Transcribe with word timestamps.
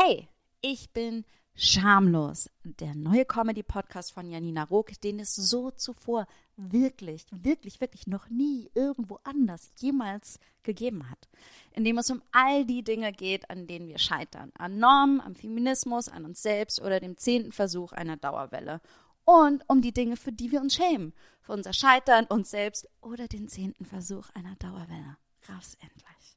Hey, 0.00 0.28
ich 0.60 0.90
bin 0.92 1.24
Schamlos, 1.56 2.48
der 2.62 2.94
neue 2.94 3.24
Comedy-Podcast 3.24 4.12
von 4.12 4.30
Janina 4.30 4.62
Rook, 4.62 4.92
den 5.00 5.18
es 5.18 5.34
so 5.34 5.72
zuvor 5.72 6.28
wirklich, 6.56 7.26
wirklich, 7.32 7.80
wirklich 7.80 8.06
noch 8.06 8.30
nie 8.30 8.70
irgendwo 8.74 9.18
anders 9.24 9.72
jemals 9.78 10.38
gegeben 10.62 11.10
hat. 11.10 11.28
In 11.72 11.82
dem 11.82 11.98
es 11.98 12.10
um 12.10 12.22
all 12.30 12.64
die 12.64 12.84
Dinge 12.84 13.10
geht, 13.10 13.50
an 13.50 13.66
denen 13.66 13.88
wir 13.88 13.98
scheitern. 13.98 14.52
An 14.56 14.78
Normen, 14.78 15.20
am 15.20 15.34
Feminismus, 15.34 16.08
an 16.08 16.24
uns 16.24 16.42
selbst 16.42 16.80
oder 16.80 17.00
dem 17.00 17.18
zehnten 17.18 17.50
Versuch 17.50 17.90
einer 17.90 18.16
Dauerwelle. 18.16 18.80
Und 19.24 19.64
um 19.66 19.82
die 19.82 19.92
Dinge, 19.92 20.16
für 20.16 20.30
die 20.30 20.52
wir 20.52 20.60
uns 20.60 20.76
schämen. 20.76 21.12
Für 21.40 21.54
unser 21.54 21.72
Scheitern, 21.72 22.26
uns 22.26 22.50
selbst 22.50 22.88
oder 23.00 23.26
den 23.26 23.48
zehnten 23.48 23.84
Versuch 23.84 24.30
einer 24.30 24.54
Dauerwelle. 24.60 25.16
Raus 25.48 25.76
endlich. 25.80 26.36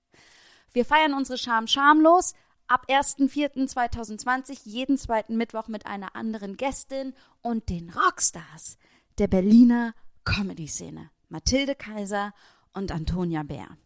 Wir 0.74 0.84
feiern 0.84 1.14
unsere 1.14 1.38
Scham 1.38 1.68
schamlos 1.68 2.34
ab 2.68 2.86
1.4.2020 2.88 4.62
jeden 4.64 4.98
zweiten 4.98 5.38
Mittwoch 5.38 5.68
mit 5.68 5.86
einer 5.86 6.16
anderen 6.16 6.58
Gästin 6.58 7.14
und 7.42 7.70
den 7.70 7.90
Rockstars 7.90 8.78
der 9.18 9.28
Berliner 9.28 9.94
Comedy-Szene. 10.24 11.10
Mathilde 11.30 11.76
Kaiser 11.76 12.34
und 12.74 12.92
Antonia 12.92 13.44
Bär. 13.44 13.78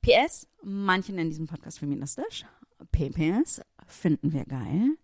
PS, 0.00 0.46
manche 0.62 1.12
nennen 1.12 1.30
diesen 1.30 1.46
Podcast 1.46 1.78
feministisch. 1.78 2.46
PPS 2.92 3.60
finden 3.86 4.32
wir 4.32 4.44
geil. 4.44 4.96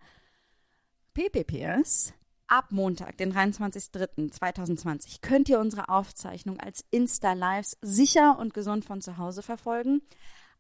PPPS, 1.12 2.14
ab 2.46 2.70
Montag, 2.70 3.16
den 3.18 3.32
23.03.2020, 3.32 5.20
könnt 5.20 5.48
ihr 5.48 5.60
unsere 5.60 5.88
Aufzeichnung 5.88 6.60
als 6.60 6.84
Insta-Lives 6.90 7.76
sicher 7.82 8.38
und 8.38 8.54
gesund 8.54 8.84
von 8.84 9.00
zu 9.00 9.18
Hause 9.18 9.42
verfolgen. 9.42 10.02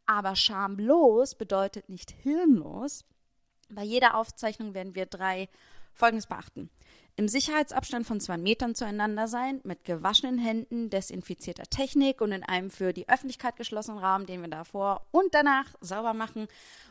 Aber 0.06 0.36
schamlos 0.36 1.34
bedeutet 1.34 1.88
nicht 1.88 2.10
hirnlos. 2.10 3.04
Bei 3.70 3.82
jeder 3.82 4.16
Aufzeichnung 4.16 4.74
werden 4.74 4.94
wir 4.94 5.06
drei 5.06 5.48
Folgendes 5.92 6.26
beachten. 6.26 6.70
Im 7.16 7.28
Sicherheitsabstand 7.28 8.06
von 8.06 8.20
zwei 8.20 8.36
Metern 8.36 8.74
zueinander 8.74 9.28
sein, 9.28 9.60
mit 9.62 9.84
gewaschenen 9.84 10.38
Händen, 10.38 10.90
desinfizierter 10.90 11.62
Technik 11.64 12.20
und 12.20 12.32
in 12.32 12.42
einem 12.42 12.70
für 12.70 12.92
die 12.92 13.08
Öffentlichkeit 13.08 13.54
geschlossenen 13.56 14.00
Raum, 14.00 14.26
den 14.26 14.40
wir 14.40 14.48
davor 14.48 15.06
und 15.12 15.32
danach 15.32 15.66
sauber 15.80 16.12
machen. 16.12 16.48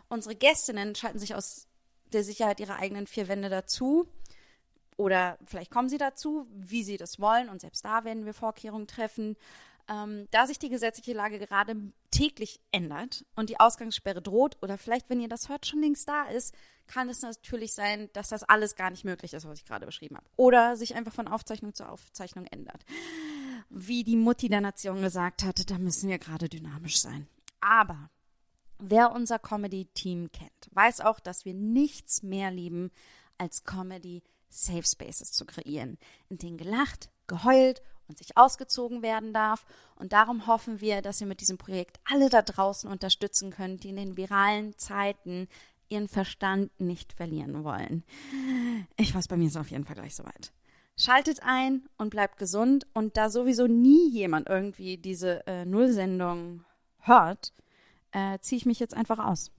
Unsere 0.08 0.36
Gästinnen 0.36 0.96
schalten 0.96 1.20
sich 1.20 1.36
aus 1.36 1.68
der 2.14 2.24
Sicherheit 2.24 2.62
ihrer 2.62 2.78
eigenen 2.78 3.06
vier 3.06 3.28
Wände 3.28 3.50
dazu. 3.50 4.08
Oder 4.98 5.38
vielleicht 5.46 5.72
kommen 5.72 5.90
sie 5.90 5.98
dazu, 5.98 6.48
wie 6.54 6.84
sie 6.84 6.98
das 6.98 7.20
wollen. 7.20 7.50
Und 7.50 7.62
selbst 7.62 7.84
da 7.86 8.04
werden 8.04 8.26
wir 8.26 8.34
Vorkehrungen 8.34 8.88
treffen. 8.88 9.36
Ähm, 9.90 10.28
da 10.32 10.48
sich 10.48 10.60
die 10.60 10.70
gesetzliche 10.70 11.14
Lage 11.14 11.40
gerade 11.40 11.76
täglich 12.10 12.62
ändert 12.72 13.26
und 13.36 13.50
die 13.50 13.60
Ausgangssperre 13.60 14.22
droht, 14.22 14.58
oder 14.62 14.78
vielleicht, 14.78 15.10
wenn 15.10 15.20
ihr 15.20 15.28
das 15.28 15.50
hört, 15.50 15.66
schon 15.66 15.82
längst 15.82 16.08
da 16.08 16.24
ist, 16.26 16.56
kann 16.88 17.10
es 17.10 17.22
natürlich 17.22 17.74
sein, 17.74 18.10
dass 18.14 18.30
das 18.30 18.44
alles 18.44 18.76
gar 18.76 18.92
nicht 18.92 19.04
möglich 19.04 19.34
ist, 19.34 19.48
was 19.48 19.60
ich 19.60 19.66
gerade 19.66 19.86
beschrieben 19.86 20.16
habe. 20.16 20.28
Oder 20.38 20.78
sich 20.78 20.96
einfach 20.96 21.14
von 21.14 21.28
Aufzeichnung 21.28 21.74
zu 21.74 21.88
Aufzeichnung 21.88 22.46
ändert. 22.46 22.86
Wie 23.70 24.04
die 24.04 24.16
Mutti 24.16 24.48
der 24.48 24.62
Nation 24.62 25.02
gesagt 25.02 25.44
hatte, 25.44 25.66
da 25.66 25.78
müssen 25.78 26.10
wir 26.10 26.20
gerade 26.20 26.50
dynamisch 26.50 27.00
sein. 27.00 27.28
Aber 27.60 28.10
wer 28.80 29.12
unser 29.12 29.40
Comedy-Team 29.40 30.32
kennt, 30.32 30.70
weiß 30.72 31.02
auch, 31.02 31.20
dass 31.20 31.46
wir 31.46 31.54
nichts 31.54 32.24
mehr 32.24 32.52
lieben, 32.52 32.92
als 33.38 33.64
Comedy 33.64 34.22
Safe 34.54 34.84
Spaces 34.84 35.32
zu 35.32 35.46
kreieren, 35.46 35.98
in 36.30 36.38
denen 36.38 36.58
gelacht, 36.58 37.10
geheult 37.28 37.82
und 38.08 38.18
sich 38.18 38.38
ausgezogen 38.38 39.02
werden 39.02 39.34
darf. 39.34 39.66
Und 39.96 40.14
darum 40.14 40.48
hoffen 40.48 40.82
wir, 40.82 41.02
dass 41.02 41.22
ihr 41.22 41.28
mit 41.28 41.42
diesem 41.42 41.58
Projekt 41.58 42.00
alle 42.06 42.30
da 42.30 42.42
draußen 42.42 42.90
unterstützen 42.90 43.52
könnt, 43.52 43.84
die 43.84 43.90
in 43.90 43.96
den 43.96 44.18
viralen 44.18 44.78
Zeiten 44.78 45.48
ihren 45.90 46.08
Verstand 46.08 46.72
nicht 46.80 47.14
verlieren 47.14 47.64
wollen. 47.64 48.04
Ich 48.98 49.14
weiß, 49.14 49.28
bei 49.28 49.38
mir 49.38 49.48
ist 49.48 49.58
auf 49.58 49.72
jeden 49.72 49.86
Fall 49.86 49.96
gleich 49.96 50.16
soweit. 50.16 50.54
Schaltet 50.96 51.42
ein 51.44 51.88
und 51.98 52.10
bleibt 52.10 52.38
gesund. 52.38 52.86
Und 52.94 53.18
da 53.18 53.30
sowieso 53.30 53.68
nie 53.68 54.10
jemand 54.10 54.48
irgendwie 54.48 54.98
diese 54.98 55.46
äh, 55.48 55.66
Nullsendung 55.66 56.64
hört, 57.00 57.54
äh, 58.12 58.38
ziehe 58.40 58.58
ich 58.58 58.66
mich 58.66 58.80
jetzt 58.80 58.94
einfach 58.94 59.20
aus. 59.20 59.52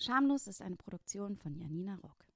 Schamlos 0.00 0.46
ist 0.46 0.62
eine 0.62 0.76
Produktion 0.76 1.36
von 1.36 1.58
Janina 1.58 1.96
Rock. 1.96 2.27